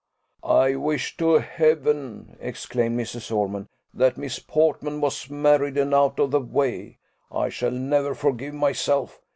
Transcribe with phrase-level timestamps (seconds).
[0.43, 3.31] "I wish to Heaven!" exclaimed Mrs.
[3.31, 6.97] Ormond, "that Miss Portman was married, and out of the way
[7.31, 9.21] I shall never forgive myself!